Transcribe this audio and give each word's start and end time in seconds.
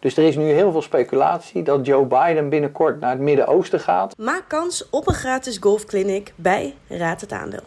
Dus 0.00 0.16
er 0.16 0.24
is 0.24 0.36
nu 0.36 0.44
heel 0.44 0.70
veel 0.72 0.82
speculatie 0.82 1.62
dat 1.62 1.86
Joe 1.86 2.06
Biden 2.06 2.48
binnenkort 2.48 3.00
naar 3.00 3.10
het 3.10 3.20
Midden-Oosten 3.20 3.80
gaat. 3.80 4.14
Maak 4.18 4.44
kans 4.48 4.90
op 4.90 5.08
een 5.08 5.14
gratis 5.14 5.58
golfclinic 5.58 6.32
bij 6.36 6.74
Raad 6.88 7.20
het 7.20 7.32
Aandeel. 7.32 7.62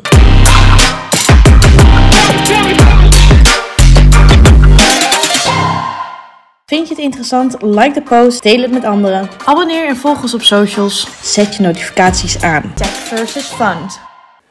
Vind 6.65 6.88
je 6.88 6.94
het 6.94 7.04
interessant? 7.04 7.62
Like 7.62 7.94
de 7.94 8.02
post, 8.02 8.43
deel 8.43 8.61
het 8.61 8.71
met 8.71 8.84
anderen. 8.84 9.29
Abonneer 9.45 9.88
en 9.88 9.95
volg 9.95 10.21
ons 10.21 10.34
op 10.34 10.41
socials. 10.41 11.07
Zet 11.34 11.55
je 11.55 11.63
notificaties 11.63 12.43
aan. 12.43 12.73
Tech 12.75 12.88
versus 12.88 13.45
Fund. 13.45 14.00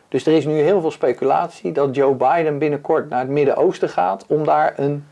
Dus 0.08 0.26
er 0.26 0.32
is 0.32 0.46
nu 0.46 0.52
heel 0.52 0.80
veel 0.80 0.90
speculatie 0.90 1.72
dat 1.72 1.94
Joe 1.94 2.14
Biden 2.14 2.58
binnenkort 2.58 3.08
naar 3.08 3.20
het 3.20 3.28
Midden-Oosten 3.28 3.88
gaat 3.88 4.24
om 4.28 4.44
daar 4.44 4.72
een 4.76 5.04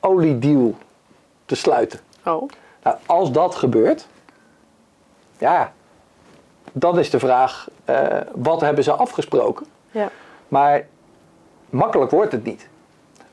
oliedeal 0.00 0.74
te 1.44 1.54
sluiten. 1.54 2.00
Oh. 2.24 2.48
Nou, 2.82 2.96
als 3.06 3.32
dat 3.32 3.54
gebeurt, 3.54 4.06
ja, 5.38 5.72
dan 6.72 6.98
is 6.98 7.10
de 7.10 7.18
vraag, 7.18 7.68
eh, 7.84 8.06
wat 8.34 8.60
hebben 8.60 8.84
ze 8.84 8.92
afgesproken? 8.92 9.66
Ja. 9.90 10.10
Maar 10.48 10.86
makkelijk 11.70 12.10
wordt 12.10 12.32
het 12.32 12.44
niet. 12.44 12.68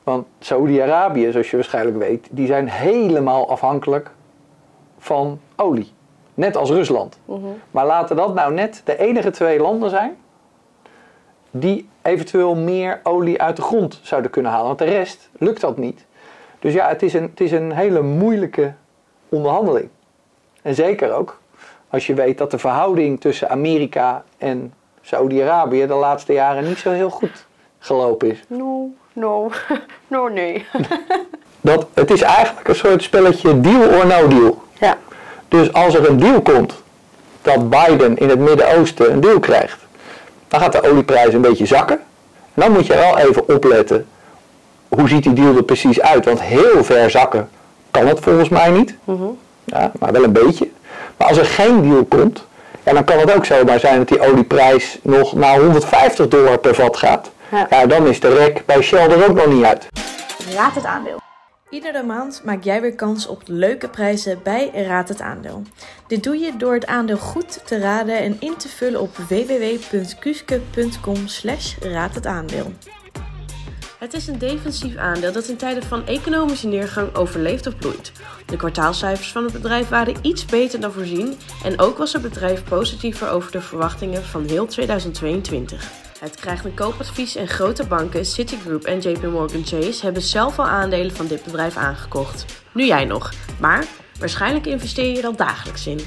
Want 0.02 0.26
Saoedi-Arabië, 0.38 1.30
zoals 1.30 1.50
je 1.50 1.56
waarschijnlijk 1.56 1.96
weet, 1.96 2.28
die 2.30 2.46
zijn 2.46 2.68
helemaal 2.68 3.48
afhankelijk 3.48 4.10
van 4.98 5.40
olie. 5.56 5.92
Net 6.34 6.56
als 6.56 6.70
Rusland. 6.70 7.18
Maar 7.70 7.86
laten 7.86 8.16
dat 8.16 8.34
nou 8.34 8.54
net 8.54 8.82
de 8.84 8.98
enige 8.98 9.30
twee 9.30 9.60
landen 9.60 9.90
zijn 9.90 10.16
die 11.50 11.88
eventueel 12.02 12.54
meer 12.54 13.00
olie 13.02 13.42
uit 13.42 13.56
de 13.56 13.62
grond 13.62 14.00
zouden 14.02 14.30
kunnen 14.30 14.50
halen. 14.50 14.66
Want 14.66 14.78
de 14.78 14.84
rest 14.84 15.30
lukt 15.38 15.60
dat 15.60 15.76
niet. 15.76 16.06
Dus 16.62 16.72
ja, 16.72 16.88
het 16.88 17.02
is 17.02 17.14
een, 17.14 17.22
het 17.22 17.40
is 17.40 17.52
een 17.52 17.72
hele 17.72 18.02
moeilijke 18.02 18.72
onderhandeling. 19.28 19.88
En 20.62 20.74
zeker 20.74 21.12
ook 21.12 21.38
als 21.88 22.06
je 22.06 22.14
weet 22.14 22.38
dat 22.38 22.50
de 22.50 22.58
verhouding 22.58 23.20
tussen 23.20 23.50
Amerika 23.50 24.24
en 24.38 24.74
Saoedi-Arabië 25.00 25.86
de 25.86 25.94
laatste 25.94 26.32
jaren 26.32 26.64
niet 26.64 26.78
zo 26.78 26.90
heel 26.90 27.10
goed 27.10 27.46
gelopen 27.78 28.30
is. 28.30 28.42
No, 28.46 28.90
no, 29.12 29.50
no, 30.08 30.28
nee. 30.28 30.66
Dat, 31.60 31.86
het 31.94 32.10
is 32.10 32.22
eigenlijk 32.22 32.68
een 32.68 32.74
soort 32.74 33.02
spelletje 33.02 33.60
deal 33.60 33.88
or 33.98 34.06
no 34.06 34.28
deal. 34.28 34.62
Ja. 34.80 34.96
Dus 35.48 35.72
als 35.72 35.94
er 35.94 36.08
een 36.08 36.18
deal 36.18 36.42
komt 36.42 36.82
dat 37.42 37.70
Biden 37.70 38.16
in 38.16 38.28
het 38.28 38.38
Midden-Oosten 38.38 39.12
een 39.12 39.20
deal 39.20 39.40
krijgt, 39.40 39.78
dan 40.48 40.60
gaat 40.60 40.72
de 40.72 40.90
olieprijs 40.90 41.34
een 41.34 41.40
beetje 41.40 41.66
zakken. 41.66 41.96
En 42.54 42.62
dan 42.62 42.72
moet 42.72 42.86
je 42.86 42.94
wel 42.94 43.18
even 43.18 43.48
opletten, 43.48 44.06
hoe 44.96 45.08
ziet 45.08 45.22
die 45.22 45.32
deal 45.32 45.56
er 45.56 45.62
precies 45.62 46.00
uit? 46.00 46.24
Want 46.24 46.40
heel 46.40 46.84
ver 46.84 47.10
zakken 47.10 47.48
kan 47.90 48.06
het 48.06 48.20
volgens 48.20 48.48
mij 48.48 48.70
niet. 48.70 48.94
Ja, 49.64 49.92
maar 49.98 50.12
wel 50.12 50.24
een 50.24 50.32
beetje. 50.32 50.68
Maar 51.16 51.28
als 51.28 51.38
er 51.38 51.44
geen 51.44 51.82
deal 51.82 52.04
komt, 52.04 52.46
ja, 52.84 52.92
dan 52.92 53.04
kan 53.04 53.18
het 53.18 53.34
ook 53.34 53.44
zomaar 53.44 53.80
zijn 53.80 53.98
dat 53.98 54.08
die 54.08 54.20
olieprijs 54.20 54.98
nog 55.02 55.32
naar 55.32 55.58
150 55.58 56.28
dollar 56.28 56.58
per 56.58 56.74
vat 56.74 56.96
gaat. 56.96 57.30
Ja. 57.48 57.66
Ja, 57.70 57.86
dan 57.86 58.06
is 58.06 58.20
de 58.20 58.34
rek 58.34 58.62
bij 58.66 58.82
Shell 58.82 59.10
er 59.10 59.28
ook 59.28 59.36
nog 59.36 59.46
niet 59.46 59.64
uit. 59.64 59.86
Raad 60.54 60.74
het 60.74 60.84
Aandeel. 60.84 61.20
Iedere 61.70 62.02
maand 62.02 62.42
maak 62.44 62.64
jij 62.64 62.80
weer 62.80 62.94
kans 62.94 63.26
op 63.26 63.42
leuke 63.46 63.88
prijzen 63.88 64.40
bij 64.42 64.70
Raad 64.74 65.08
het 65.08 65.20
Aandeel. 65.20 65.62
Dit 66.06 66.22
doe 66.22 66.38
je 66.38 66.56
door 66.56 66.74
het 66.74 66.86
aandeel 66.86 67.16
goed 67.16 67.66
te 67.66 67.78
raden 67.78 68.18
en 68.18 68.36
in 68.40 68.56
te 68.56 68.68
vullen 68.68 69.00
op 69.00 69.16
www.kuske.com 69.16 71.26
slash 71.26 71.74
raad 71.80 72.14
het 72.14 72.26
aandeel. 72.26 72.72
Het 74.02 74.14
is 74.14 74.26
een 74.26 74.38
defensief 74.38 74.96
aandeel 74.96 75.32
dat 75.32 75.48
in 75.48 75.56
tijden 75.56 75.82
van 75.82 76.06
economische 76.06 76.66
neergang 76.66 77.14
overleeft 77.14 77.66
of 77.66 77.76
bloeit. 77.76 78.12
De 78.46 78.56
kwartaalcijfers 78.56 79.32
van 79.32 79.44
het 79.44 79.52
bedrijf 79.52 79.88
waren 79.88 80.14
iets 80.22 80.44
beter 80.44 80.80
dan 80.80 80.92
voorzien 80.92 81.34
en 81.64 81.80
ook 81.80 81.98
was 81.98 82.12
het 82.12 82.22
bedrijf 82.22 82.64
positiever 82.64 83.28
over 83.28 83.52
de 83.52 83.60
verwachtingen 83.60 84.24
van 84.24 84.44
heel 84.44 84.66
2022. 84.66 85.90
Het 86.20 86.36
krijgt 86.36 86.64
een 86.64 86.74
koopadvies 86.74 87.36
en 87.36 87.48
grote 87.48 87.86
banken, 87.86 88.26
Citigroup 88.26 88.84
en 88.84 88.98
JP 89.00 89.22
Morgan 89.22 89.64
Chase 89.64 90.04
hebben 90.04 90.22
zelf 90.22 90.58
al 90.58 90.66
aandelen 90.66 91.14
van 91.14 91.26
dit 91.26 91.44
bedrijf 91.44 91.76
aangekocht. 91.76 92.44
Nu 92.72 92.86
jij 92.86 93.04
nog, 93.04 93.32
maar 93.60 93.84
waarschijnlijk 94.18 94.66
investeer 94.66 95.12
je 95.12 95.18
er 95.18 95.26
al 95.26 95.36
dagelijks 95.36 95.86
in. 95.86 96.00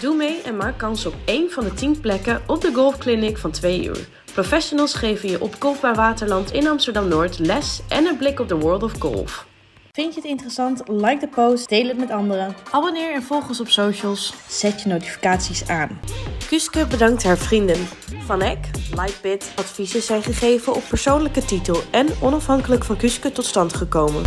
Doe 0.00 0.16
mee 0.16 0.42
en 0.42 0.56
maak 0.56 0.78
kans 0.78 1.06
op 1.06 1.14
één 1.24 1.50
van 1.50 1.64
de 1.64 1.74
10 1.74 2.00
plekken 2.00 2.42
op 2.46 2.60
de 2.60 2.72
golfclinic 2.74 3.38
van 3.38 3.50
2 3.50 3.84
uur. 3.84 4.08
Professionals 4.32 4.94
geven 4.94 5.28
je 5.28 5.40
op 5.40 5.56
Golfbaar 5.58 5.94
Waterland 5.94 6.52
in 6.52 6.68
Amsterdam-Noord 6.68 7.38
les 7.38 7.80
en 7.88 8.06
een 8.06 8.16
blik 8.16 8.40
op 8.40 8.48
de 8.48 8.54
world 8.54 8.82
of 8.82 8.92
golf. 8.98 9.46
Vind 9.92 10.14
je 10.14 10.20
het 10.20 10.30
interessant? 10.30 10.82
Like 10.86 11.18
de 11.18 11.28
post, 11.28 11.68
deel 11.68 11.88
het 11.88 11.98
met 11.98 12.10
anderen. 12.10 12.54
Abonneer 12.70 13.12
en 13.12 13.22
volg 13.22 13.48
ons 13.48 13.60
op 13.60 13.68
socials. 13.68 14.34
Zet 14.48 14.82
je 14.82 14.88
notificaties 14.88 15.68
aan. 15.68 16.00
Kuske 16.48 16.86
bedankt 16.86 17.22
haar 17.22 17.38
vrienden. 17.38 17.86
Van 18.26 18.40
Eck, 18.40 18.58
Lightbit, 18.94 19.52
adviezen 19.56 20.02
zijn 20.02 20.22
gegeven 20.22 20.74
op 20.74 20.82
persoonlijke 20.88 21.44
titel 21.44 21.80
en 21.90 22.06
onafhankelijk 22.22 22.84
van 22.84 22.96
Kuske 22.96 23.32
tot 23.32 23.44
stand 23.44 23.74
gekomen. 23.74 24.22